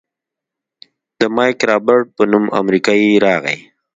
[1.19, 3.57] د مايک رابرټ په نوم امريکايي راغى.